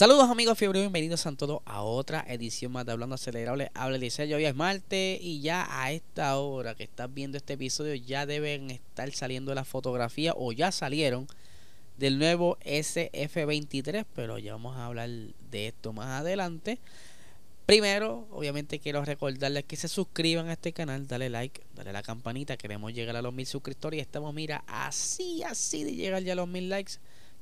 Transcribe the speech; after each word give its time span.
Saludos 0.00 0.30
amigos 0.30 0.56
fiebre, 0.56 0.80
bienvenidos 0.80 1.26
a 1.26 1.32
todos 1.32 1.60
a 1.66 1.82
otra 1.82 2.24
edición 2.26 2.72
más 2.72 2.86
de 2.86 2.92
Hablando 2.92 3.16
Acelerable. 3.16 3.70
Habla 3.74 3.98
Liceo, 3.98 4.34
hoy 4.34 4.46
es 4.46 4.54
martes 4.54 5.20
y 5.20 5.42
ya 5.42 5.68
a 5.68 5.92
esta 5.92 6.38
hora 6.38 6.74
que 6.74 6.84
estás 6.84 7.12
viendo 7.12 7.36
este 7.36 7.52
episodio 7.52 7.94
ya 7.94 8.24
deben 8.24 8.70
estar 8.70 9.12
saliendo 9.12 9.54
las 9.54 9.68
fotografías 9.68 10.34
o 10.38 10.52
ya 10.52 10.72
salieron 10.72 11.26
del 11.98 12.18
nuevo 12.18 12.56
SF23, 12.64 14.06
pero 14.14 14.38
ya 14.38 14.52
vamos 14.52 14.74
a 14.78 14.86
hablar 14.86 15.10
de 15.50 15.66
esto 15.66 15.92
más 15.92 16.22
adelante. 16.22 16.78
Primero, 17.66 18.26
obviamente 18.30 18.78
quiero 18.78 19.04
recordarles 19.04 19.64
que 19.64 19.76
se 19.76 19.88
suscriban 19.88 20.48
a 20.48 20.54
este 20.54 20.72
canal, 20.72 21.08
dale 21.08 21.28
like, 21.28 21.60
dale 21.74 21.90
a 21.90 21.92
la 21.92 22.02
campanita, 22.02 22.56
queremos 22.56 22.94
llegar 22.94 23.16
a 23.16 23.20
los 23.20 23.34
mil 23.34 23.46
suscriptores 23.46 23.98
y 23.98 24.00
estamos, 24.00 24.32
mira, 24.32 24.64
así, 24.66 25.42
así 25.42 25.84
de 25.84 25.94
llegar 25.94 26.22
ya 26.22 26.32
a 26.32 26.36
los 26.36 26.48
mil 26.48 26.70
likes 26.70 26.94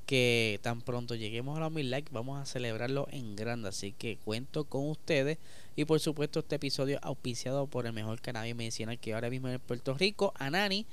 que 0.08 0.58
tan 0.62 0.80
pronto 0.80 1.14
lleguemos 1.16 1.58
a 1.58 1.60
los 1.60 1.70
mil 1.70 1.90
likes 1.90 2.10
vamos 2.10 2.40
a 2.40 2.46
celebrarlo 2.46 3.08
en 3.10 3.36
grande. 3.36 3.68
Así 3.68 3.92
que 3.92 4.16
cuento 4.16 4.64
con 4.64 4.88
ustedes. 4.88 5.36
Y 5.76 5.84
por 5.84 6.00
supuesto 6.00 6.38
este 6.38 6.56
episodio 6.56 6.98
auspiciado 7.02 7.66
por 7.66 7.84
el 7.84 7.92
mejor 7.92 8.18
cannabis 8.22 8.56
medicinal 8.56 8.98
que 8.98 9.12
ahora 9.12 9.28
mismo 9.28 9.50
en 9.50 9.60
Puerto 9.60 9.92
Rico, 9.92 10.32
Anani. 10.38 10.86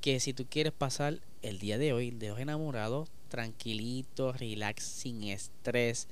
Que 0.00 0.20
si 0.20 0.32
tú 0.32 0.46
quieres 0.48 0.72
pasar 0.72 1.18
el 1.42 1.58
día 1.58 1.76
de 1.76 1.92
hoy 1.92 2.12
de 2.12 2.30
los 2.30 2.38
enamorados, 2.38 3.10
tranquilito, 3.28 4.32
relax, 4.32 4.82
sin 4.82 5.24
estrés, 5.24 6.08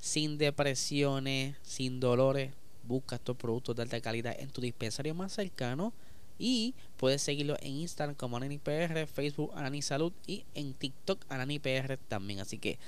sin 0.00 0.36
depresiones, 0.36 1.58
sin 1.62 2.00
dolores, 2.00 2.52
busca 2.82 3.16
estos 3.16 3.36
productos 3.36 3.76
de 3.76 3.82
alta 3.82 4.00
calidad 4.00 4.34
en 4.36 4.50
tu 4.50 4.60
dispensario 4.60 5.14
más 5.14 5.32
cercano 5.32 5.92
y 6.40 6.74
puedes 6.96 7.20
seguirlo 7.20 7.56
en 7.60 7.76
Instagram 7.76 8.16
como 8.16 8.38
AnaniPR, 8.38 9.06
Facebook 9.06 9.52
Anani 9.54 9.82
Salud 9.82 10.12
y 10.26 10.44
en 10.54 10.72
TikTok 10.72 11.24
AnaniPR 11.28 11.98
también. 12.08 12.40
Así 12.40 12.58
que 12.58 12.78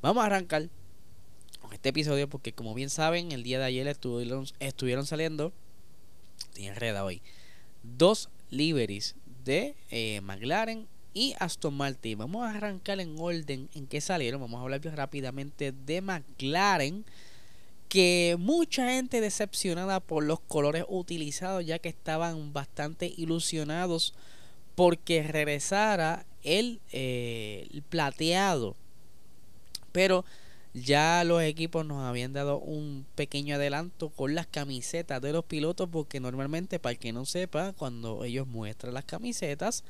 vamos 0.00 0.22
a 0.22 0.26
arrancar 0.26 0.68
con 1.60 1.72
este 1.72 1.88
episodio 1.88 2.28
porque 2.28 2.52
como 2.52 2.72
bien 2.72 2.88
saben, 2.88 3.32
el 3.32 3.42
día 3.42 3.58
de 3.58 3.64
ayer 3.64 3.88
estuvieron, 3.88 4.46
estuvieron 4.60 5.06
saliendo, 5.06 5.52
tiene 6.52 6.70
enreda 6.70 7.04
hoy, 7.04 7.20
dos 7.82 8.30
liveries 8.48 9.16
de 9.44 9.74
eh, 9.90 10.20
McLaren 10.20 10.86
y 11.12 11.34
Aston 11.40 11.74
Martin. 11.74 12.18
Vamos 12.18 12.46
a 12.46 12.50
arrancar 12.50 13.00
en 13.00 13.18
orden 13.18 13.68
en 13.74 13.88
que 13.88 14.00
salieron. 14.00 14.40
Vamos 14.40 14.58
a 14.58 14.62
hablar 14.62 14.80
rápidamente 14.82 15.72
de 15.72 16.00
McLaren 16.00 17.04
que 17.90 18.36
mucha 18.38 18.88
gente 18.90 19.20
decepcionada 19.20 19.98
por 19.98 20.22
los 20.22 20.38
colores 20.38 20.84
utilizados 20.88 21.66
ya 21.66 21.80
que 21.80 21.88
estaban 21.88 22.52
bastante 22.52 23.12
ilusionados 23.16 24.14
porque 24.76 25.24
regresara 25.24 26.24
el, 26.44 26.80
eh, 26.92 27.66
el, 27.74 27.82
plateado 27.82 28.76
pero 29.90 30.24
ya 30.72 31.24
los 31.24 31.42
equipos 31.42 31.84
nos 31.84 32.04
habían 32.04 32.32
dado 32.32 32.60
un 32.60 33.04
pequeño 33.16 33.56
adelanto 33.56 34.10
con 34.10 34.36
las 34.36 34.46
camisetas 34.46 35.20
de 35.20 35.32
los 35.32 35.44
pilotos 35.44 35.88
porque 35.90 36.20
normalmente 36.20 36.78
para 36.78 36.92
el 36.92 36.98
que 37.00 37.12
no 37.12 37.26
sepa 37.26 37.72
cuando 37.72 38.22
ellos 38.22 38.46
muestran 38.46 38.94
las 38.94 39.04
camisetas 39.04 39.82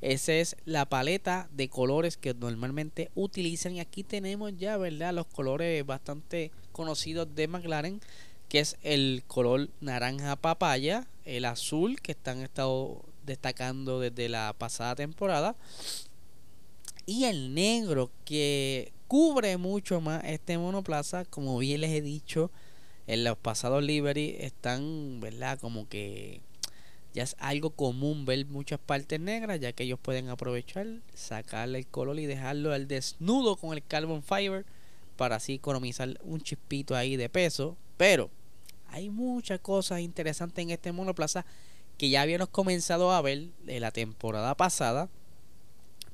esa 0.00 0.32
es 0.32 0.56
la 0.64 0.86
paleta 0.86 1.48
de 1.52 1.68
colores 1.68 2.16
que 2.16 2.34
normalmente 2.34 3.12
utilizan. 3.14 3.76
Y 3.76 3.80
aquí 3.80 4.02
tenemos 4.02 4.52
ya, 4.58 4.76
¿verdad? 4.76 5.14
Los 5.14 5.26
colores 5.26 5.86
bastante 5.86 6.50
conocidos 6.72 7.34
de 7.34 7.48
McLaren. 7.48 8.00
Que 8.48 8.60
es 8.60 8.76
el 8.82 9.22
color 9.26 9.68
naranja 9.80 10.36
papaya. 10.36 11.06
El 11.24 11.44
azul 11.44 12.00
que 12.00 12.12
están 12.12 12.40
estado 12.40 13.02
destacando 13.24 14.00
desde 14.00 14.28
la 14.28 14.54
pasada 14.56 14.94
temporada. 14.96 15.54
Y 17.06 17.24
el 17.24 17.54
negro 17.54 18.10
que 18.24 18.92
cubre 19.08 19.56
mucho 19.56 20.00
más 20.00 20.24
este 20.24 20.58
monoplaza. 20.58 21.24
Como 21.24 21.58
bien 21.58 21.82
les 21.82 21.90
he 21.90 22.02
dicho. 22.02 22.50
En 23.06 23.24
los 23.24 23.36
pasados 23.36 23.82
livery 23.82 24.36
están, 24.38 25.20
¿verdad? 25.20 25.58
Como 25.58 25.88
que 25.88 26.40
ya 27.14 27.24
es 27.24 27.36
algo 27.38 27.70
común 27.70 28.24
ver 28.24 28.46
muchas 28.46 28.80
partes 28.80 29.20
negras, 29.20 29.60
ya 29.60 29.72
que 29.72 29.84
ellos 29.84 29.98
pueden 30.00 30.28
aprovechar, 30.28 30.86
sacarle 31.14 31.78
el 31.78 31.86
color 31.86 32.18
y 32.18 32.26
dejarlo 32.26 32.72
al 32.72 32.88
desnudo 32.88 33.56
con 33.56 33.74
el 33.74 33.84
carbon 33.84 34.22
fiber 34.22 34.64
para 35.22 35.36
así 35.36 35.54
economizar 35.54 36.18
un 36.24 36.40
chispito 36.40 36.96
ahí 36.96 37.14
de 37.14 37.28
peso. 37.28 37.76
Pero 37.96 38.28
hay 38.88 39.08
muchas 39.08 39.60
cosas 39.60 40.00
interesantes 40.00 40.60
en 40.60 40.70
este 40.70 40.90
monoplaza 40.90 41.46
que 41.96 42.10
ya 42.10 42.22
habíamos 42.22 42.48
comenzado 42.48 43.12
a 43.12 43.22
ver 43.22 43.50
de 43.64 43.78
la 43.78 43.92
temporada 43.92 44.56
pasada, 44.56 45.08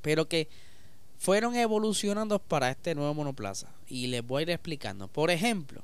pero 0.03 0.29
que 0.29 0.47
fueron 1.17 1.55
evolucionando 1.57 2.39
para 2.39 2.71
este 2.71 2.95
nuevo 2.95 3.15
monoplaza. 3.15 3.73
Y 3.87 4.09
les 4.09 4.27
voy 4.27 4.41
a 4.41 4.43
ir 4.43 4.51
explicando. 4.51 5.09
Por 5.09 5.31
ejemplo, 5.31 5.83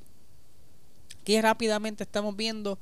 que 1.25 1.41
rápidamente 1.41 2.05
estamos 2.05 2.37
viendo 2.37 2.79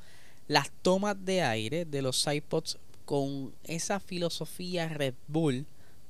las 0.49 0.73
tomas 0.83 1.25
de 1.25 1.43
aire 1.43 1.85
de 1.85 2.03
los 2.03 2.27
iPods 2.27 2.79
con 3.05 3.55
esa 3.63 4.01
filosofía 4.01 4.89
Red 4.89 5.15
Bull, 5.29 5.67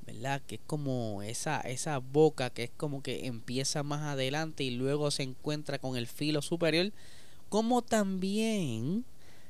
¿verdad? 0.06 0.42
Que 0.46 0.56
es 0.56 0.60
como 0.66 1.22
esa, 1.22 1.60
esa 1.60 1.98
boca 1.98 2.50
que 2.50 2.64
es 2.64 2.70
como 2.76 3.02
que 3.02 3.26
empieza 3.26 3.82
más 3.82 4.02
adelante 4.02 4.64
y 4.64 4.70
luego 4.70 5.10
se 5.10 5.22
encuentra 5.22 5.78
con 5.78 5.96
el 5.96 6.06
filo 6.06 6.42
superior, 6.42 6.92
como 7.48 7.82
también 7.82 9.04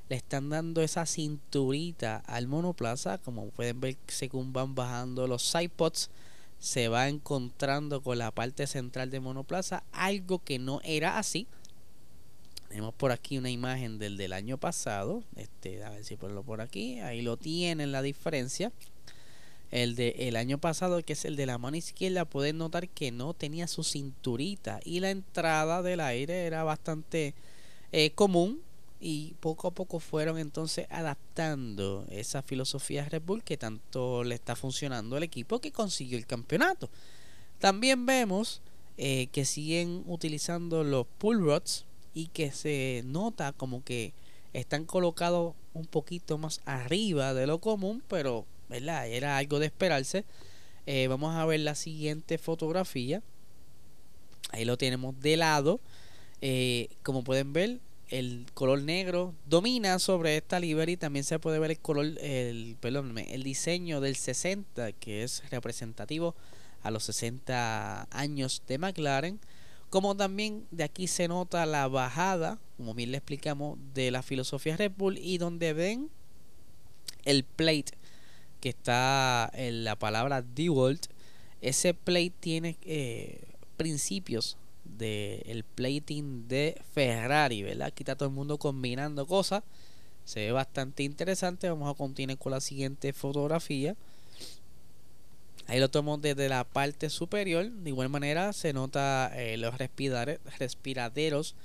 le 0.08 0.16
están 0.16 0.50
dando 0.50 0.82
esa 0.82 1.06
cinturita 1.06 2.16
al 2.26 2.46
monoplaza, 2.48 3.18
como 3.18 3.48
pueden 3.50 3.80
ver 3.80 3.96
según 4.08 4.52
van 4.52 4.74
bajando 4.74 5.26
los 5.26 5.54
iPods 5.54 6.10
se 6.58 6.88
va 6.88 7.08
encontrando 7.08 8.02
con 8.02 8.19
la 8.19 8.30
parte 8.30 8.66
central 8.66 9.10
de 9.10 9.20
monoplaza, 9.20 9.82
algo 9.90 10.38
que 10.38 10.58
no 10.58 10.80
era 10.84 11.19
así 11.19 11.48
tenemos 12.72 12.94
por 12.94 13.12
aquí 13.12 13.36
una 13.36 13.50
imagen 13.50 13.98
del 13.98 14.16
del 14.16 14.32
año 14.32 14.56
pasado. 14.56 15.22
Este, 15.36 15.84
a 15.84 15.90
ver 15.90 16.06
si 16.06 16.16
ponlo 16.16 16.42
por 16.42 16.62
aquí. 16.62 17.00
Ahí 17.00 17.20
lo 17.20 17.36
tienen 17.36 17.92
la 17.92 18.00
diferencia. 18.00 18.72
El 19.72 19.97
de 19.97 20.15
el 20.28 20.37
año 20.37 20.59
pasado, 20.59 21.03
que 21.03 21.15
es 21.15 21.25
el 21.25 21.34
de 21.34 21.47
la 21.47 21.56
mano 21.56 21.78
izquierda, 21.78 22.27
pueden 22.27 22.59
notar 22.59 22.91
que 22.91 23.10
no 23.10 23.33
tenía 23.33 23.66
su 23.66 23.83
cinturita. 23.83 24.81
Y 24.84 25.00
la 25.00 25.10
entrada 25.10 25.83
del 25.83 26.00
aire 26.00 26.44
era 26.44 26.62
bastante 26.62 27.34
eh, 27.91 28.11
común. 28.12 28.61
Y 29.00 29.34
poco 29.41 29.66
a 29.66 29.72
poco 29.72 29.99
fueron 29.99 30.38
entonces 30.38 30.87
adaptando 30.88 32.06
esa 32.11 32.43
filosofía 32.43 33.09
Red 33.09 33.22
Bull 33.22 33.43
que 33.43 33.56
tanto 33.56 34.22
le 34.22 34.37
está 34.37 34.55
funcionando 34.55 35.16
al 35.16 35.25
equipo 35.25 35.61
que 35.61 35.72
consiguió 35.72 36.19
el 36.19 36.27
campeonato. 36.27 36.88
También 37.59 38.06
vemos 38.06 38.61
eh, 38.99 39.28
que 39.32 39.44
siguen 39.44 40.05
utilizando 40.06 40.84
los 40.84 41.06
pull 41.19 41.41
rods 41.41 41.87
y 42.15 42.27
que 42.28 42.53
se 42.53 43.03
nota 43.06 43.53
como 43.53 43.82
que 43.82 44.12
están 44.53 44.84
colocados 44.84 45.55
un 45.72 45.87
poquito 45.87 46.38
más 46.38 46.61
arriba 46.66 47.34
de 47.34 47.47
lo 47.47 47.59
común, 47.59 48.03
pero 48.06 48.44
¿verdad? 48.72 49.06
era 49.06 49.37
algo 49.37 49.59
de 49.59 49.66
esperarse. 49.66 50.25
Eh, 50.87 51.06
vamos 51.06 51.34
a 51.37 51.44
ver 51.44 51.60
la 51.60 51.75
siguiente 51.75 52.38
fotografía. 52.38 53.22
Ahí 54.50 54.65
lo 54.65 54.77
tenemos 54.77 55.19
de 55.21 55.37
lado. 55.37 55.81
Eh, 56.41 56.88
como 57.02 57.23
pueden 57.23 57.52
ver, 57.52 57.81
el 58.08 58.46
color 58.55 58.82
negro 58.82 59.35
domina 59.46 59.99
sobre 59.99 60.37
esta 60.37 60.58
livery. 60.58 60.96
También 60.96 61.25
se 61.25 61.38
puede 61.38 61.58
ver 61.58 61.70
el 61.70 61.79
color, 61.79 62.06
el, 62.20 62.76
perdón, 62.81 63.17
el 63.19 63.43
diseño 63.43 64.00
del 64.00 64.17
60, 64.17 64.93
que 64.93 65.23
es 65.23 65.49
representativo 65.50 66.35
a 66.82 66.91
los 66.91 67.05
60 67.05 68.08
años 68.11 68.62
de 68.67 68.79
McLaren. 68.79 69.38
Como 69.91 70.17
también 70.17 70.67
de 70.70 70.85
aquí 70.85 71.06
se 71.06 71.29
nota 71.29 71.67
la 71.67 71.87
bajada, 71.87 72.58
como 72.79 72.94
bien 72.94 73.12
le 73.12 73.19
explicamos, 73.19 73.79
de 73.93 74.11
la 74.11 74.23
filosofía 74.23 74.79
Red 74.79 74.93
Bull 74.96 75.19
y 75.19 75.37
donde 75.37 75.75
ven 75.75 76.08
el 77.25 77.44
plate 77.44 77.93
que 78.62 78.69
está 78.69 79.50
en 79.55 79.82
la 79.82 79.97
palabra 79.97 80.41
DeWalt, 80.41 81.06
ese 81.61 81.94
plate 81.94 82.32
tiene 82.38 82.79
eh, 82.82 83.43
principios 83.76 84.56
del 84.85 85.43
el 85.47 85.64
plating 85.64 86.47
de 86.47 86.81
Ferrari, 86.94 87.64
¿verdad? 87.64 87.88
Aquí 87.88 88.05
está 88.05 88.14
todo 88.14 88.29
el 88.29 88.35
mundo 88.35 88.59
combinando 88.59 89.26
cosas. 89.26 89.64
Se 90.25 90.47
ve 90.47 90.53
bastante 90.53 91.03
interesante. 91.03 91.69
Vamos 91.69 91.93
a 91.93 91.99
continuar 91.99 92.38
con 92.38 92.53
la 92.53 92.61
siguiente 92.61 93.12
fotografía. 93.12 93.97
Ahí 95.67 95.81
lo 95.81 95.91
tomo 95.91 96.17
desde 96.19 96.49
la 96.49 96.62
parte 96.62 97.11
superior. 97.11 97.69
De 97.69 97.91
igual 97.91 98.11
manera 98.11 98.53
se 98.53 98.73
nota 98.73 99.32
eh, 99.35 99.56
los 99.56 99.75
respiraderos 99.76 101.56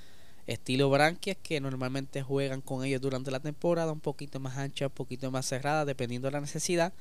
estilo 0.47 0.89
branquias 0.89 1.37
que 1.41 1.59
normalmente 1.59 2.23
juegan 2.23 2.61
con 2.61 2.83
ellos 2.83 3.01
durante 3.01 3.31
la 3.31 3.39
temporada, 3.39 3.91
un 3.91 3.99
poquito 3.99 4.39
más 4.39 4.57
ancha, 4.57 4.87
un 4.87 4.93
poquito 4.93 5.29
más 5.31 5.45
cerrada, 5.45 5.85
dependiendo 5.85 6.27
de 6.27 6.31
la 6.33 6.41
necesidad, 6.41 6.93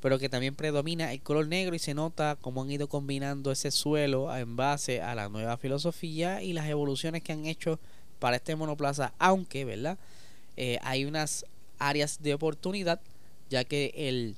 pero 0.00 0.18
que 0.18 0.28
también 0.28 0.54
predomina 0.54 1.12
el 1.12 1.20
color 1.22 1.48
negro 1.48 1.74
y 1.74 1.78
se 1.78 1.94
nota 1.94 2.36
cómo 2.40 2.62
han 2.62 2.70
ido 2.70 2.88
combinando 2.88 3.50
ese 3.50 3.70
suelo 3.70 4.34
en 4.36 4.56
base 4.56 5.00
a 5.00 5.14
la 5.14 5.28
nueva 5.28 5.56
filosofía 5.56 6.42
y 6.42 6.52
las 6.52 6.68
evoluciones 6.68 7.22
que 7.22 7.32
han 7.32 7.46
hecho 7.46 7.80
para 8.18 8.36
este 8.36 8.56
monoplaza, 8.56 9.12
aunque, 9.18 9.64
¿verdad? 9.64 9.98
Eh, 10.56 10.78
hay 10.82 11.04
unas 11.04 11.46
áreas 11.78 12.20
de 12.22 12.34
oportunidad, 12.34 13.00
ya 13.48 13.64
que 13.64 13.92
el 13.96 14.36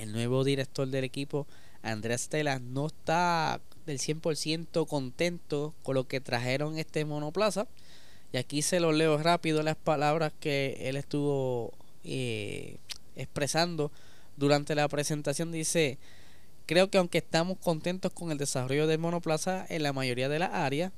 el 0.00 0.12
nuevo 0.12 0.44
director 0.44 0.88
del 0.88 1.04
equipo, 1.04 1.46
Andrés 1.82 2.22
Stella, 2.22 2.58
no 2.58 2.86
está 2.86 3.60
del 3.86 3.98
100% 3.98 4.86
contento 4.86 5.74
con 5.82 5.94
lo 5.94 6.06
que 6.06 6.20
trajeron 6.20 6.78
este 6.78 7.04
monoplaza. 7.04 7.66
Y 8.32 8.36
aquí 8.36 8.62
se 8.62 8.80
lo 8.80 8.92
leo 8.92 9.18
rápido 9.18 9.62
las 9.62 9.76
palabras 9.76 10.32
que 10.38 10.76
él 10.82 10.96
estuvo 10.96 11.72
eh, 12.04 12.76
expresando 13.16 13.90
durante 14.36 14.74
la 14.74 14.88
presentación. 14.88 15.52
Dice, 15.52 15.98
creo 16.66 16.90
que 16.90 16.98
aunque 16.98 17.18
estamos 17.18 17.58
contentos 17.58 18.12
con 18.12 18.30
el 18.30 18.38
desarrollo 18.38 18.86
del 18.86 18.98
monoplaza 18.98 19.66
en 19.68 19.82
la 19.82 19.92
mayoría 19.92 20.28
de 20.28 20.38
las 20.38 20.52
áreas, 20.52 20.92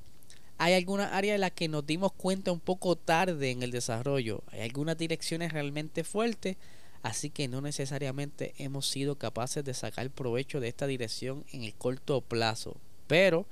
hay 0.59 0.75
algunas 0.75 1.13
áreas 1.13 1.35
en 1.37 1.41
las 1.41 1.53
que 1.53 1.69
nos 1.69 1.87
dimos 1.87 2.13
cuenta 2.13 2.53
un 2.53 2.61
poco 2.61 2.95
tarde 2.97 3.51
en 3.51 3.63
el 3.63 3.71
desarrollo. 3.71 4.43
Hay 4.53 4.61
algunas 4.61 4.97
direcciones 4.97 5.53
realmente 5.53 6.05
fuertes 6.05 6.57
Así 7.03 7.31
que 7.31 7.49
no 7.49 7.61
necesariamente 7.61 8.55
hemos 8.59 8.89
sido 8.89 9.17
capaces 9.17 9.65
de 9.65 9.75
sacar 9.75 10.09
provecho 10.11 10.61
de 10.61 10.69
esta 10.69 10.87
dirección 10.87 11.45
en 11.53 11.65
el 11.65 11.75
corto 11.75 12.21
plazo. 12.21 12.77
Pero 13.09 13.47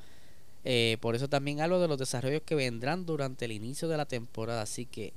eh, 0.65 0.99
por 1.01 1.17
eso 1.17 1.29
también 1.29 1.61
hablo 1.61 1.81
de 1.81 1.89
los 1.89 1.99
desarrollos 1.99 2.43
que 2.43 2.55
vendrán 2.55 3.07
durante 3.07 3.47
el 3.47 3.53
inicio 3.53 3.89
de 3.89 3.97
la 3.97 4.07
temporada. 4.07 4.63
Así 4.63 4.87
que 4.87 5.13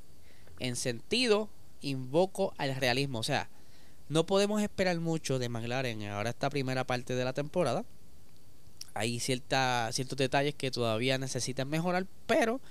en 0.59 0.75
sentido 0.75 1.49
invoco 1.81 2.53
al 2.57 2.75
realismo. 2.75 3.19
O 3.19 3.23
sea, 3.23 3.49
no 4.09 4.25
podemos 4.25 4.61
esperar 4.61 4.99
mucho 4.99 5.37
de 5.37 5.49
McLaren 5.49 6.03
ahora 6.07 6.31
esta 6.31 6.49
primera 6.49 6.85
parte 6.85 7.15
de 7.15 7.25
la 7.25 7.33
temporada. 7.33 7.85
Hay 8.95 9.19
cierta, 9.19 9.89
ciertos 9.91 10.17
detalles 10.17 10.55
que 10.55 10.71
todavía 10.71 11.17
necesitan 11.17 11.67
mejorar, 11.69 12.05
pero 12.27 12.61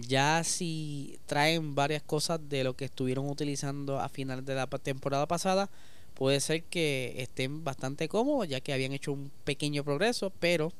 ya 0.00 0.44
si 0.44 1.18
traen 1.26 1.74
varias 1.74 2.02
cosas 2.02 2.40
de 2.48 2.64
lo 2.64 2.76
que 2.76 2.84
estuvieron 2.84 3.28
utilizando 3.28 3.98
a 4.00 4.08
finales 4.08 4.44
de 4.44 4.54
la 4.54 4.66
temporada 4.66 5.26
pasada, 5.26 5.68
puede 6.14 6.40
ser 6.40 6.62
que 6.64 7.14
estén 7.18 7.64
bastante 7.64 8.08
cómodos 8.08 8.48
ya 8.48 8.60
que 8.60 8.72
habían 8.72 8.92
hecho 8.92 9.12
un 9.12 9.30
pequeño 9.44 9.84
progreso, 9.84 10.32
pero 10.40 10.72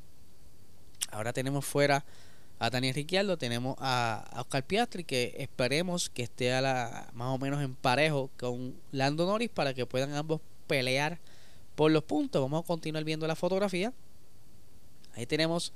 ahora 1.11 1.33
tenemos 1.33 1.65
fuera 1.65 2.05
a 2.59 2.69
Daniel 2.69 2.93
Ricciardo, 2.93 3.37
tenemos 3.37 3.77
a, 3.79 4.29
Oscar 4.37 4.65
Piastri 4.65 5.03
que 5.05 5.35
esperemos 5.37 6.09
que 6.09 6.23
esté 6.23 6.53
a 6.53 6.61
la, 6.61 7.09
más 7.13 7.29
o 7.29 7.37
menos 7.37 7.61
en 7.61 7.73
parejo 7.73 8.29
con 8.37 8.75
Lando 8.91 9.25
Norris 9.25 9.49
para 9.49 9.73
que 9.73 9.85
puedan 9.85 10.13
ambos 10.13 10.41
pelear 10.67 11.19
por 11.75 11.91
los 11.91 12.03
puntos. 12.03 12.41
Vamos 12.41 12.63
a 12.63 12.67
continuar 12.67 13.05
viendo 13.05 13.25
la 13.27 13.35
fotografía. 13.35 13.93
Ahí 15.15 15.25
tenemos 15.25 15.71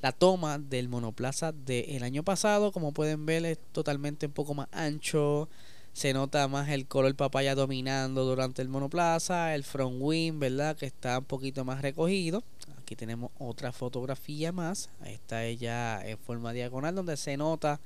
la 0.00 0.12
toma 0.12 0.58
del 0.58 0.88
monoplaza 0.88 1.52
del 1.52 2.02
año 2.02 2.22
pasado. 2.22 2.72
Como 2.72 2.92
pueden 2.92 3.26
ver 3.26 3.44
es 3.44 3.58
totalmente 3.72 4.26
un 4.26 4.32
poco 4.32 4.54
más 4.54 4.68
ancho. 4.72 5.48
Se 5.92 6.12
nota 6.12 6.46
más 6.46 6.68
el 6.68 6.86
color 6.86 7.14
papaya 7.16 7.54
dominando 7.54 8.24
durante 8.24 8.62
el 8.62 8.68
monoplaza. 8.68 9.54
El 9.54 9.64
front 9.64 9.96
wing, 10.00 10.38
¿verdad? 10.38 10.76
Que 10.76 10.86
está 10.86 11.18
un 11.18 11.24
poquito 11.24 11.64
más 11.64 11.82
recogido. 11.82 12.44
Aquí 12.80 12.94
tenemos 12.94 13.32
otra 13.38 13.72
fotografía 13.72 14.52
más. 14.52 14.90
Ahí 15.00 15.14
está 15.14 15.44
ella 15.44 16.06
en 16.06 16.18
forma 16.18 16.52
diagonal 16.52 16.94
donde 16.94 17.16
se 17.16 17.36
nota 17.36 17.80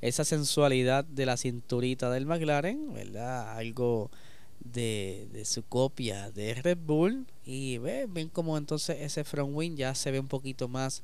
esa 0.00 0.24
sensualidad 0.24 1.04
de 1.04 1.24
la 1.24 1.36
cinturita 1.36 2.10
del 2.10 2.26
McLaren, 2.26 2.92
¿verdad? 2.92 3.56
Algo 3.56 4.10
de, 4.60 5.28
de 5.32 5.44
su 5.44 5.62
copia 5.62 6.30
de 6.32 6.54
Red 6.54 6.78
Bull. 6.84 7.26
Y 7.46 7.78
ven, 7.78 8.12
ven 8.12 8.28
como 8.28 8.58
entonces 8.58 9.00
ese 9.00 9.22
front 9.22 9.54
wing 9.54 9.76
ya 9.76 9.94
se 9.94 10.10
ve 10.10 10.18
un 10.18 10.28
poquito 10.28 10.66
más 10.66 11.02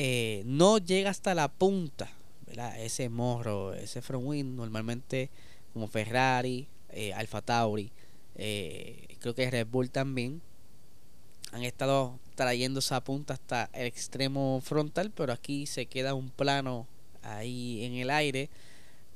eh, 0.00 0.44
no 0.46 0.78
llega 0.78 1.10
hasta 1.10 1.34
la 1.34 1.48
punta, 1.48 2.08
¿verdad? 2.46 2.80
Ese 2.80 3.08
morro, 3.08 3.74
ese 3.74 4.00
front 4.00 4.24
wing, 4.24 4.54
normalmente 4.54 5.28
como 5.72 5.88
Ferrari, 5.88 6.68
eh, 6.90 7.12
Alfa 7.14 7.42
Tauri, 7.42 7.90
eh, 8.36 9.16
creo 9.18 9.34
que 9.34 9.50
Red 9.50 9.66
Bull 9.66 9.90
también, 9.90 10.40
han 11.50 11.64
estado 11.64 12.20
trayendo 12.36 12.78
esa 12.78 13.02
punta 13.02 13.34
hasta 13.34 13.70
el 13.72 13.86
extremo 13.86 14.60
frontal, 14.62 15.10
pero 15.10 15.32
aquí 15.32 15.66
se 15.66 15.86
queda 15.86 16.14
un 16.14 16.30
plano 16.30 16.86
ahí 17.24 17.84
en 17.84 17.94
el 17.94 18.10
aire 18.10 18.50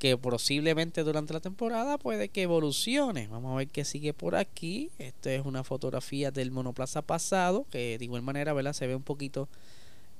que 0.00 0.17
posiblemente 0.17 1.05
durante 1.05 1.32
la 1.32 1.38
temporada 1.38 1.96
puede 1.96 2.29
que 2.29 2.43
evolucione. 2.43 3.29
Vamos 3.29 3.52
a 3.52 3.58
ver 3.58 3.69
qué 3.69 3.84
sigue 3.84 4.14
por 4.14 4.34
aquí. 4.34 4.90
Esta 4.99 5.32
es 5.32 5.46
una 5.46 5.62
fotografía 5.62 6.32
del 6.32 6.50
monoplaza 6.50 7.02
pasado, 7.02 7.67
que 7.70 7.99
de 7.99 8.05
igual 8.05 8.23
manera, 8.23 8.52
¿verdad? 8.52 8.73
Se 8.73 8.88
ve 8.88 8.96
un 8.96 9.05
poquito 9.05 9.49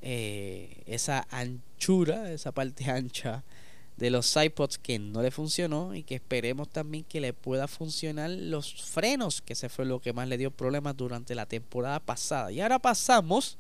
eh, 0.05 0.83
esa 0.87 1.29
anchura, 1.31 2.33
esa 2.33 2.51
parte 2.51 2.85
ancha 2.91 3.45
de 3.97 4.11
los 4.11 4.35
iPods 4.35 4.79
que 4.79 4.99
no 4.99 5.23
le 5.23 5.31
funcionó 5.31 5.95
y 5.95 6.03
que 6.03 6.17
esperemos 6.17 6.69
también 6.69 7.05
que 7.05 7.21
le 7.21 7.33
pueda 7.33 7.69
funcionar 7.69 8.31
los 8.31 8.83
frenos, 8.83 9.43
que 9.43 9.53
ese 9.53 9.69
fue 9.69 9.85
lo 9.85 10.01
que 10.01 10.13
más 10.13 10.27
le 10.27 10.39
dio 10.39 10.51
problemas 10.51 10.97
durante 10.97 11.37
la 11.37 11.47
temporada 11.47 12.01
pasada. 12.01 12.51
Y 12.51 12.61
ahora 12.61 12.81
pasamos 12.81 13.59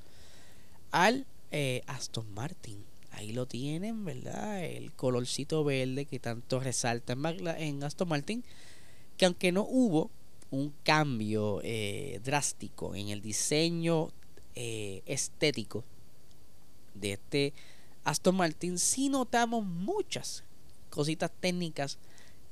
al 0.90 1.26
eh, 1.52 1.82
Aston 1.86 2.26
Martin. 2.34 2.84
Ahí 3.12 3.32
lo 3.32 3.46
tienen, 3.46 4.04
¿verdad? 4.04 4.64
El 4.64 4.92
colorcito 4.92 5.62
verde 5.62 6.06
que 6.06 6.18
tanto 6.18 6.58
resalta 6.58 7.12
en, 7.12 7.84
Aston 7.84 8.08
Martin. 8.08 8.42
Que 9.16 9.26
aunque 9.26 9.52
no 9.52 9.62
hubo 9.62 10.10
un 10.50 10.74
cambio 10.82 11.60
eh, 11.62 12.20
drástico 12.24 12.96
en 12.96 13.10
el 13.10 13.22
diseño 13.22 14.10
estético 14.54 15.84
de 16.94 17.12
este 17.12 17.52
Aston 18.04 18.36
Martin, 18.36 18.78
sí 18.78 19.08
notamos 19.08 19.64
muchas 19.64 20.44
cositas 20.90 21.30
técnicas 21.40 21.98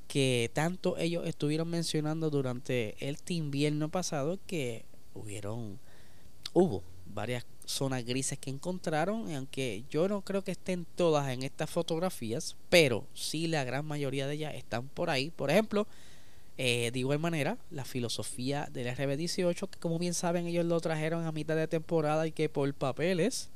que 0.08 0.50
tanto 0.54 0.96
ellos 0.98 1.26
estuvieron 1.26 1.68
mencionando 1.68 2.30
durante 2.30 2.96
este 2.98 3.34
invierno 3.34 3.88
pasado 3.88 4.38
que 4.46 4.84
hubieron 5.14 5.78
hubo 6.52 6.82
varias 7.06 7.44
zonas 7.64 8.04
grises 8.04 8.38
que 8.38 8.50
encontraron 8.50 9.32
aunque 9.32 9.84
yo 9.88 10.08
no 10.08 10.22
creo 10.22 10.42
que 10.42 10.50
estén 10.50 10.84
todas 10.96 11.28
en 11.28 11.44
estas 11.44 11.70
fotografías 11.70 12.56
pero 12.68 13.06
sí 13.14 13.46
la 13.46 13.62
gran 13.62 13.84
mayoría 13.84 14.26
de 14.26 14.34
ellas 14.34 14.54
están 14.56 14.88
por 14.88 15.10
ahí. 15.10 15.30
Por 15.30 15.50
ejemplo 15.50 15.86
eh, 16.58 16.90
de 16.92 16.98
igual 16.98 17.20
manera 17.20 17.56
la 17.70 17.84
filosofía 17.84 18.68
del 18.72 18.88
RB18 18.88 19.68
que 19.68 19.78
como 19.78 19.98
bien 19.98 20.14
saben 20.14 20.46
ellos 20.46 20.64
lo 20.64 20.80
trajeron 20.80 21.24
a 21.24 21.32
mitad 21.32 21.54
de 21.54 21.68
temporada 21.68 22.26
y 22.26 22.32
que 22.32 22.48
por 22.48 22.72
papeles 22.74 23.50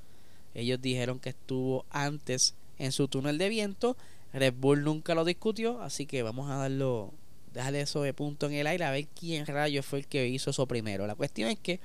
ellos 0.54 0.80
dijeron 0.80 1.18
que 1.18 1.30
estuvo 1.30 1.84
antes 1.90 2.54
en 2.78 2.92
su 2.92 3.08
túnel 3.08 3.38
de 3.38 3.49
viento. 3.49 3.96
Red 4.32 4.54
Bull 4.54 4.84
nunca 4.84 5.14
lo 5.14 5.25
discutió, 5.25 5.80
así 5.82 6.06
que 6.06 6.23
vamos 6.23 6.50
a 6.50 6.56
darlo, 6.56 7.12
dejarle 7.52 7.80
eso 7.80 8.02
de 8.02 8.14
punto 8.14 8.46
en 8.46 8.54
el 8.54 8.66
aire 8.66 8.84
a 8.84 8.90
ver 8.90 9.06
quién 9.08 9.46
rayos 9.46 9.87
fue 9.87 10.00
el 10.00 10.06
que 10.06 10.26
hizo 10.28 10.50
eso 10.50 10.66
primero. 10.66 11.06
La 11.06 11.14
cuestión 11.14 11.50
es 11.50 11.58
que 11.58 11.80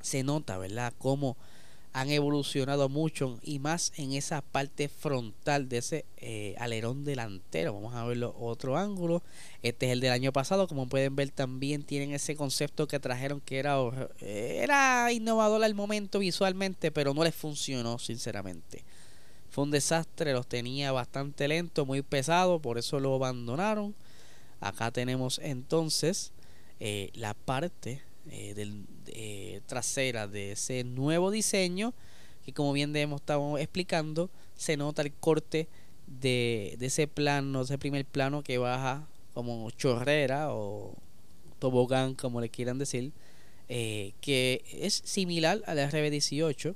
se 0.00 0.22
nota, 0.22 0.58
¿verdad? 0.58 0.92
Cómo 0.98 1.36
han 1.92 2.08
evolucionado 2.10 2.88
mucho 2.88 3.38
y 3.42 3.58
más 3.58 3.92
en 3.96 4.12
esa 4.12 4.42
parte 4.42 4.88
frontal 4.88 5.68
de 5.68 5.78
ese 5.78 6.04
eh, 6.18 6.54
alerón 6.58 7.04
delantero. 7.04 7.74
Vamos 7.74 7.94
a 7.94 8.04
verlo 8.04 8.34
otro 8.38 8.76
ángulo. 8.76 9.22
Este 9.62 9.86
es 9.86 9.92
el 9.92 10.00
del 10.00 10.12
año 10.12 10.32
pasado. 10.32 10.68
Como 10.68 10.88
pueden 10.88 11.16
ver, 11.16 11.30
también 11.30 11.82
tienen 11.82 12.12
ese 12.12 12.36
concepto 12.36 12.86
que 12.86 13.00
trajeron 13.00 13.40
que 13.40 13.58
era, 13.58 13.76
eh, 14.20 14.60
era 14.62 15.10
innovador 15.12 15.64
al 15.64 15.74
momento 15.74 16.20
visualmente, 16.20 16.92
pero 16.92 17.12
no 17.12 17.24
les 17.24 17.34
funcionó, 17.34 17.98
sinceramente. 17.98 18.84
Fue 19.50 19.64
un 19.64 19.72
desastre, 19.72 20.32
los 20.32 20.46
tenía 20.46 20.92
bastante 20.92 21.48
lento, 21.48 21.84
muy 21.84 22.02
pesado, 22.02 22.60
por 22.60 22.78
eso 22.78 23.00
lo 23.00 23.16
abandonaron. 23.16 23.96
Acá 24.60 24.92
tenemos 24.92 25.40
entonces 25.42 26.32
eh, 26.78 27.10
la 27.14 27.34
parte 27.34 28.02
del, 28.24 28.84
eh, 29.06 29.60
trasera 29.66 30.26
de 30.26 30.52
ese 30.52 30.84
nuevo 30.84 31.30
diseño 31.30 31.94
que 32.44 32.52
como 32.52 32.72
bien 32.72 32.94
hemos 32.96 33.20
estado 33.20 33.58
explicando 33.58 34.30
se 34.56 34.76
nota 34.76 35.02
el 35.02 35.12
corte 35.12 35.68
de, 36.06 36.76
de 36.78 36.86
ese 36.86 37.06
plano, 37.06 37.62
ese 37.62 37.78
primer 37.78 38.04
plano 38.04 38.42
que 38.42 38.58
baja 38.58 39.06
como 39.34 39.70
chorrera 39.70 40.52
o 40.52 40.94
tobogán 41.58 42.14
como 42.14 42.40
le 42.40 42.48
quieran 42.48 42.78
decir 42.78 43.12
eh, 43.68 44.12
que 44.20 44.64
es 44.72 45.02
similar 45.04 45.62
al 45.66 45.78
RB18 45.78 46.74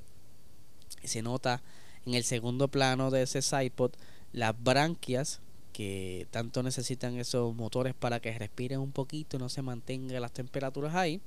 se 1.03 1.23
nota 1.23 1.63
en 2.07 2.15
el 2.15 2.25
segundo 2.25 2.69
plano 2.69 3.11
de 3.11 3.23
ese 3.23 3.43
sidepod 3.43 3.93
las 4.33 4.55
branquias 4.63 5.41
que 5.75 6.27
tanto 6.31 6.63
necesitan 6.63 7.19
esos 7.19 7.55
motores 7.55 7.93
para 7.93 8.21
que 8.21 8.39
respiren 8.39 8.81
un 8.81 8.93
poquito 8.93 9.39
no 9.39 9.51
se 9.51 9.61
mantengan 9.61 10.23
las 10.23 10.33
temperaturas 10.33 10.95
ahí 10.95 11.21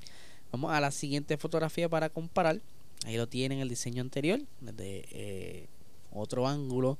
Vamos 0.52 0.72
a 0.72 0.80
la 0.80 0.92
siguiente 0.92 1.38
fotografía 1.38 1.90
para 1.90 2.10
comparar. 2.10 2.62
Ahí 3.06 3.18
lo 3.18 3.28
tienen 3.28 3.60
el 3.60 3.70
diseño 3.70 4.02
anterior, 4.02 4.40
desde 4.62 5.06
eh, 5.12 5.68
otro 6.12 6.48
ángulo 6.48 6.98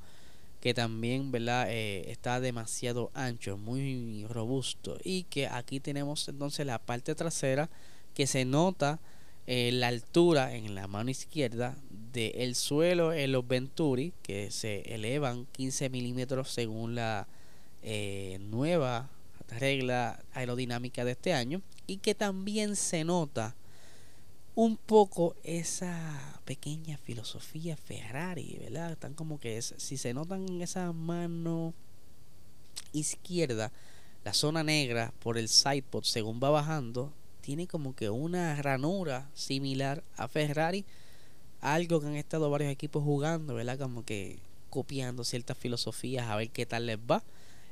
que 0.60 0.74
también 0.74 1.30
¿verdad? 1.30 1.68
Eh, 1.70 2.10
está 2.10 2.40
demasiado 2.40 3.10
ancho, 3.14 3.56
muy 3.56 4.26
robusto. 4.28 4.98
Y 5.02 5.22
que 5.24 5.46
aquí 5.46 5.80
tenemos 5.80 6.28
entonces 6.28 6.66
la 6.66 6.78
parte 6.78 7.14
trasera 7.14 7.70
que 8.14 8.26
se 8.26 8.44
nota 8.44 9.00
eh, 9.46 9.70
la 9.72 9.88
altura 9.88 10.54
en 10.54 10.74
la 10.74 10.88
mano 10.88 11.10
izquierda 11.10 11.76
del 12.12 12.54
suelo 12.54 13.12
en 13.12 13.32
los 13.32 13.46
Venturi, 13.46 14.12
que 14.22 14.50
se 14.50 14.80
elevan 14.94 15.46
15 15.52 15.88
milímetros 15.90 16.50
según 16.50 16.96
la 16.96 17.28
nueva 17.82 19.08
regla 19.48 20.22
aerodinámica 20.32 21.04
de 21.04 21.12
este 21.12 21.32
año 21.32 21.62
y 21.86 21.98
que 21.98 22.14
también 22.14 22.76
se 22.76 23.04
nota 23.04 23.54
un 24.54 24.76
poco 24.76 25.36
esa 25.44 26.40
pequeña 26.44 26.98
filosofía 26.98 27.76
Ferrari, 27.76 28.58
¿verdad? 28.60 28.92
Están 28.92 29.14
como 29.14 29.38
que 29.38 29.56
es, 29.56 29.74
si 29.76 29.96
se 29.96 30.12
notan 30.12 30.48
en 30.48 30.62
esa 30.62 30.92
mano 30.92 31.74
izquierda, 32.92 33.70
la 34.24 34.34
zona 34.34 34.64
negra 34.64 35.12
por 35.20 35.38
el 35.38 35.48
sidepod 35.48 36.02
según 36.02 36.40
va 36.42 36.50
bajando, 36.50 37.12
tiene 37.40 37.66
como 37.66 37.94
que 37.94 38.10
una 38.10 38.60
ranura 38.60 39.30
similar 39.32 40.02
a 40.16 40.26
Ferrari, 40.26 40.84
algo 41.60 42.00
que 42.00 42.08
han 42.08 42.16
estado 42.16 42.50
varios 42.50 42.72
equipos 42.72 43.04
jugando, 43.04 43.54
¿verdad? 43.54 43.78
Como 43.78 44.04
que 44.04 44.38
copiando 44.70 45.24
ciertas 45.24 45.56
filosofías 45.56 46.28
a 46.28 46.36
ver 46.36 46.50
qué 46.50 46.66
tal 46.66 46.86
les 46.86 46.98
va. 46.98 47.22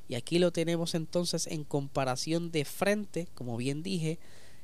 Y 0.09 0.15
aquí 0.15 0.39
lo 0.39 0.53
tenemos 0.53 0.95
entonces 0.95 1.47
en 1.47 1.65
comparación 1.65 2.51
de 2.51 2.65
frente, 2.65 3.29
como 3.35 3.57
bien 3.57 3.83
dije, 3.83 4.19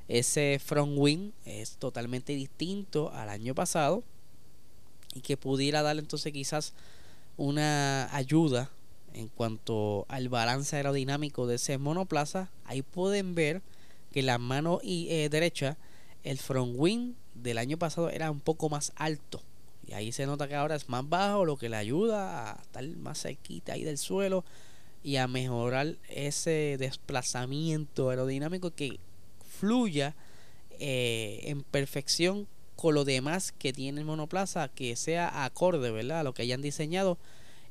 ese 0.08 0.60
front 0.64 0.94
wing 0.96 1.32
es 1.44 1.76
totalmente 1.76 2.34
distinto 2.34 3.10
al 3.12 3.28
año 3.28 3.54
pasado 3.54 4.02
y 5.14 5.20
que 5.20 5.36
pudiera 5.36 5.82
dar 5.82 5.98
entonces 5.98 6.32
quizás 6.32 6.74
una 7.36 8.14
ayuda 8.14 8.70
en 9.14 9.28
cuanto 9.28 10.06
al 10.08 10.28
balance 10.28 10.76
aerodinámico 10.76 11.46
de 11.46 11.56
ese 11.56 11.78
monoplaza. 11.78 12.50
Ahí 12.64 12.82
pueden 12.82 13.34
ver 13.34 13.62
que 14.12 14.22
la 14.22 14.38
mano 14.38 14.80
y, 14.82 15.08
eh, 15.10 15.28
derecha, 15.28 15.76
el 16.24 16.38
front 16.38 16.74
wing 16.76 17.14
del 17.34 17.58
año 17.58 17.78
pasado 17.78 18.10
era 18.10 18.30
un 18.30 18.40
poco 18.40 18.68
más 18.68 18.92
alto. 18.96 19.42
Y 19.86 19.94
ahí 19.94 20.12
se 20.12 20.26
nota 20.26 20.46
que 20.46 20.54
ahora 20.54 20.76
es 20.76 20.88
más 20.88 21.08
bajo, 21.08 21.44
lo 21.44 21.56
que 21.56 21.68
le 21.68 21.76
ayuda 21.76 22.52
a 22.52 22.62
estar 22.62 22.86
más 22.98 23.20
cerquita 23.22 23.72
ahí 23.72 23.82
del 23.82 23.98
suelo 23.98 24.44
y 25.02 25.16
a 25.16 25.26
mejorar 25.26 25.96
ese 26.08 26.76
desplazamiento 26.78 28.10
aerodinámico 28.10 28.70
que 28.70 29.00
fluya 29.58 30.14
eh, 30.78 31.40
en 31.44 31.62
perfección 31.62 32.46
con 32.76 32.94
lo 32.94 33.04
demás 33.04 33.52
que 33.52 33.72
tiene 33.72 34.00
el 34.00 34.06
monoplaza, 34.06 34.68
que 34.68 34.96
sea 34.96 35.44
acorde, 35.44 35.90
¿verdad? 35.90 36.20
A 36.20 36.22
lo 36.24 36.34
que 36.34 36.42
hayan 36.42 36.62
diseñado. 36.62 37.18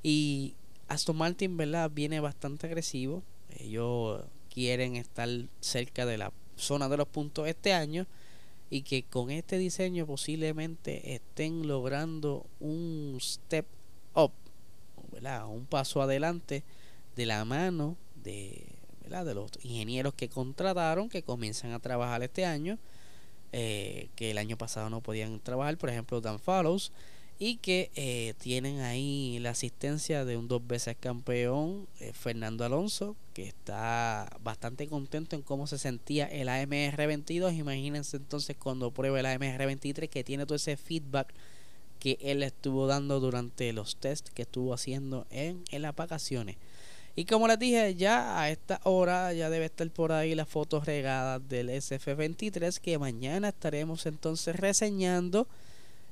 Y 0.03 0.55
Aston 0.87 1.17
Martin, 1.17 1.57
¿verdad? 1.57 1.91
Viene 1.93 2.19
bastante 2.19 2.67
agresivo. 2.67 3.23
Ellos 3.59 4.23
quieren 4.53 4.95
estar 4.95 5.27
cerca 5.59 6.05
de 6.05 6.17
la 6.17 6.31
zona 6.55 6.89
de 6.89 6.97
los 6.97 7.07
puntos 7.07 7.47
este 7.47 7.73
año 7.73 8.07
y 8.69 8.83
que 8.83 9.03
con 9.03 9.31
este 9.31 9.57
diseño 9.57 10.05
posiblemente 10.05 11.15
estén 11.15 11.67
logrando 11.67 12.45
un 12.59 13.17
step 13.19 13.65
up, 14.15 14.31
¿verdad? 15.11 15.47
Un 15.47 15.65
paso 15.65 16.01
adelante 16.01 16.63
de 17.15 17.25
la 17.25 17.45
mano 17.45 17.97
de, 18.15 18.65
de 19.09 19.33
los 19.33 19.51
ingenieros 19.63 20.13
que 20.13 20.29
contrataron, 20.29 21.09
que 21.09 21.23
comienzan 21.23 21.71
a 21.73 21.79
trabajar 21.79 22.23
este 22.23 22.45
año, 22.45 22.77
eh, 23.51 24.09
que 24.15 24.31
el 24.31 24.37
año 24.37 24.57
pasado 24.57 24.89
no 24.89 25.01
podían 25.01 25.39
trabajar, 25.39 25.77
por 25.77 25.89
ejemplo, 25.89 26.21
Dan 26.21 26.39
Follows, 26.39 26.91
y 27.43 27.57
que 27.57 27.89
eh, 27.95 28.35
tienen 28.37 28.81
ahí 28.81 29.39
la 29.39 29.49
asistencia 29.49 30.25
de 30.25 30.37
un 30.37 30.47
dos 30.47 30.65
veces 30.65 30.95
campeón, 30.99 31.87
eh, 31.99 32.13
Fernando 32.13 32.63
Alonso, 32.63 33.15
que 33.33 33.47
está 33.47 34.29
bastante 34.43 34.87
contento 34.87 35.35
en 35.35 35.41
cómo 35.41 35.65
se 35.65 35.79
sentía 35.79 36.27
el 36.27 36.49
AMR22. 36.49 37.57
Imagínense 37.57 38.17
entonces 38.17 38.55
cuando 38.57 38.91
pruebe 38.91 39.21
el 39.21 39.25
AMR23, 39.25 40.07
que 40.07 40.23
tiene 40.23 40.45
todo 40.45 40.55
ese 40.55 40.77
feedback 40.77 41.33
que 41.99 42.19
él 42.21 42.43
estuvo 42.43 42.85
dando 42.85 43.19
durante 43.19 43.73
los 43.73 43.95
tests 43.95 44.29
que 44.29 44.43
estuvo 44.43 44.73
haciendo 44.73 45.25
en, 45.31 45.63
en 45.71 45.81
las 45.81 45.95
vacaciones. 45.95 46.57
Y 47.15 47.25
como 47.25 47.47
les 47.47 47.59
dije, 47.59 47.95
ya 47.95 48.39
a 48.39 48.49
esta 48.49 48.79
hora 48.83 49.33
ya 49.33 49.49
debe 49.49 49.65
estar 49.65 49.89
por 49.91 50.13
ahí 50.13 50.33
las 50.33 50.47
fotos 50.47 50.85
regadas 50.85 51.47
del 51.49 51.69
SF23 51.69 52.79
que 52.79 52.97
mañana 52.97 53.49
estaremos 53.49 54.05
entonces 54.05 54.55
reseñando 54.55 55.47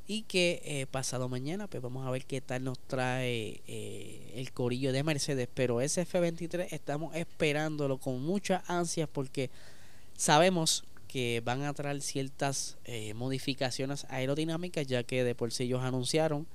y 0.08 0.24
que 0.24 0.62
eh, 0.66 0.88
pasado 0.88 1.30
mañana 1.30 1.68
pues 1.68 1.82
vamos 1.82 2.06
a 2.06 2.12
ver 2.12 2.26
qué 2.26 2.42
tal 2.42 2.64
nos 2.64 2.80
trae 2.80 3.62
eh, 3.68 4.34
el 4.36 4.52
corillo 4.52 4.92
de 4.92 5.04
Mercedes. 5.04 5.48
Pero 5.54 5.82
SF23 5.82 6.68
estamos 6.72 7.16
esperándolo 7.16 7.98
con 7.98 8.22
mucha 8.22 8.64
ansia 8.68 9.08
porque 9.08 9.50
sabemos 10.18 10.84
que 11.08 11.42
van 11.46 11.64
a 11.64 11.74
traer 11.74 12.02
ciertas 12.02 12.78
eh, 12.84 13.14
modificaciones 13.14 14.06
aerodinámicas 14.10 14.86
ya 14.86 15.04
que 15.04 15.24
de 15.24 15.34
por 15.34 15.52
sí 15.54 15.64
ellos 15.64 15.82
anunciaron 15.82 16.46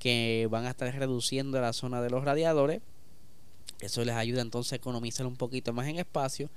que 0.00 0.48
van 0.50 0.66
a 0.66 0.70
estar 0.70 0.92
reduciendo 0.94 1.60
la 1.60 1.72
zona 1.72 2.02
de 2.02 2.10
los 2.10 2.24
radiadores 2.24 2.82
eso 3.84 4.04
les 4.04 4.14
ayuda 4.14 4.42
entonces 4.42 4.72
a 4.72 4.76
economizar 4.76 5.26
un 5.26 5.36
poquito 5.36 5.72
más 5.72 5.88
en 5.88 5.98
espacio 5.98 6.50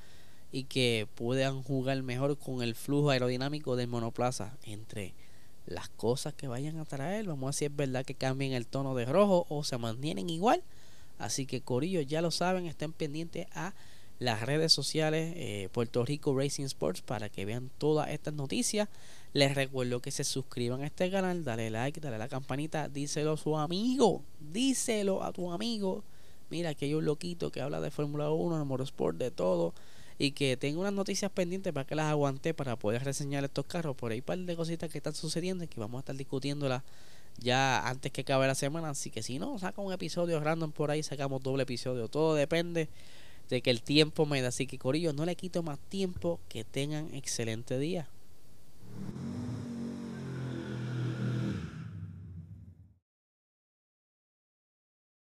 y 0.51 0.63
que 0.63 1.07
puedan 1.15 1.62
jugar 1.63 2.01
mejor 2.03 2.38
con 2.38 2.62
el 2.62 2.75
flujo 2.75 3.10
aerodinámico 3.10 3.75
del 3.75 3.88
monoplaza 3.88 4.57
entre 4.63 5.13
las 5.65 5.89
cosas 5.89 6.34
que 6.34 6.48
vayan 6.48 6.79
a 6.79 6.86
traer. 6.86 7.25
Vamos 7.25 7.43
a 7.43 7.48
ver 7.48 7.53
si 7.53 7.65
es 7.65 7.75
verdad 7.75 8.05
que 8.05 8.15
cambien 8.15 8.53
el 8.53 8.65
tono 8.65 8.96
de 8.96 9.05
rojo 9.05 9.46
o 9.50 9.63
se 9.63 9.77
mantienen 9.77 10.29
igual. 10.29 10.63
Así 11.19 11.46
que 11.46 11.62
Corillo, 11.62 12.01
ya 12.01 12.22
lo 12.22 12.31
saben, 12.31 12.65
estén 12.65 12.93
pendientes 12.93 13.48
a 13.53 13.74
las 14.19 14.41
redes 14.41 14.74
sociales 14.74 15.34
eh, 15.36 15.69
Puerto 15.72 16.03
Rico 16.05 16.36
Racing 16.36 16.65
Sports 16.65 17.01
para 17.01 17.29
que 17.29 17.46
vean 17.46 17.69
todas 17.77 18.10
estas 18.10 18.34
noticias. 18.34 18.88
Les 19.34 19.53
recuerdo 19.53 20.01
que 20.01 20.12
se 20.12 20.24
suscriban 20.24 20.81
a 20.81 20.88
este 20.88 21.12
canal, 21.12 21.43
dale 21.43 21.69
like, 21.69 22.00
dale 22.00 22.15
a 22.15 22.19
la 22.19 22.29
campanita, 22.29 22.88
díselo 22.88 23.34
a 23.34 23.38
su 23.38 23.57
amigo, 23.57 24.24
díselo 24.39 25.24
a 25.24 25.34
tu 25.34 25.51
amigo 25.51 26.03
mira 26.49 26.73
que 26.73 26.85
hay 26.85 26.93
un 26.93 27.05
loquito 27.05 27.51
que 27.51 27.61
habla 27.61 27.81
de 27.81 27.91
Fórmula 27.91 28.29
1, 28.31 28.59
de 28.59 28.65
motorsport, 28.65 29.17
de 29.17 29.31
todo, 29.31 29.73
y 30.17 30.31
que 30.31 30.57
tengo 30.57 30.81
unas 30.81 30.93
noticias 30.93 31.31
pendientes 31.31 31.73
para 31.73 31.85
que 31.85 31.95
las 31.95 32.07
aguante 32.07 32.53
para 32.53 32.75
poder 32.75 33.03
reseñar 33.03 33.43
estos 33.43 33.65
carros. 33.65 33.95
Por 33.95 34.11
ahí 34.11 34.19
un 34.19 34.25
par 34.25 34.39
de 34.39 34.55
cositas 34.55 34.89
que 34.89 34.97
están 34.97 35.13
sucediendo 35.13 35.63
y 35.63 35.67
que 35.67 35.79
vamos 35.79 35.99
a 35.99 36.01
estar 36.01 36.15
discutiéndolas 36.15 36.83
ya 37.37 37.87
antes 37.87 38.11
que 38.11 38.21
acabe 38.21 38.47
la 38.47 38.55
semana. 38.55 38.89
Así 38.89 39.11
que 39.11 39.21
si 39.21 39.39
no, 39.39 39.59
saca 39.59 39.81
un 39.81 39.93
episodio 39.93 40.39
random 40.39 40.71
por 40.71 40.91
ahí, 40.91 41.03
sacamos 41.03 41.43
doble 41.43 41.63
episodio. 41.63 42.07
Todo 42.07 42.33
depende 42.35 42.89
de 43.49 43.61
que 43.61 43.69
el 43.69 43.81
tiempo 43.81 44.25
me 44.25 44.41
da. 44.41 44.49
Así 44.49 44.67
que 44.67 44.77
Corillo, 44.77 45.13
no 45.13 45.25
le 45.25 45.35
quito 45.35 45.63
más 45.63 45.79
tiempo. 45.89 46.39
Que 46.49 46.63
tengan 46.63 47.13
excelente 47.13 47.77
día. 47.77 48.07